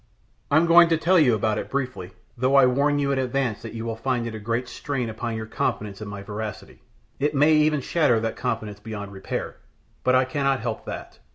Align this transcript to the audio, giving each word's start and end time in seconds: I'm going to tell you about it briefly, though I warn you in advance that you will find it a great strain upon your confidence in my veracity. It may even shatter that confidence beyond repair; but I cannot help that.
I'm 0.49 0.65
going 0.65 0.89
to 0.89 0.97
tell 0.97 1.19
you 1.19 1.35
about 1.35 1.59
it 1.59 1.69
briefly, 1.69 2.09
though 2.35 2.55
I 2.55 2.65
warn 2.65 2.97
you 2.97 3.11
in 3.11 3.19
advance 3.19 3.61
that 3.61 3.75
you 3.75 3.85
will 3.85 3.95
find 3.95 4.25
it 4.25 4.33
a 4.33 4.39
great 4.39 4.67
strain 4.67 5.09
upon 5.11 5.35
your 5.35 5.45
confidence 5.45 6.01
in 6.01 6.07
my 6.07 6.23
veracity. 6.23 6.81
It 7.19 7.35
may 7.35 7.53
even 7.53 7.81
shatter 7.81 8.19
that 8.19 8.35
confidence 8.35 8.79
beyond 8.79 9.11
repair; 9.11 9.57
but 10.03 10.15
I 10.15 10.25
cannot 10.25 10.61
help 10.61 10.85
that. 10.85 11.19